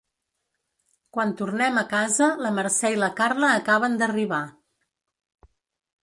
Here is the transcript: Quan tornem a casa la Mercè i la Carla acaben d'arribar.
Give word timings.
Quan 1.17 1.33
tornem 1.41 1.75
a 1.81 1.83
casa 1.91 2.29
la 2.45 2.51
Mercè 2.55 2.91
i 2.93 2.97
la 3.03 3.09
Carla 3.19 3.49
acaben 3.59 3.99
d'arribar. 3.99 4.41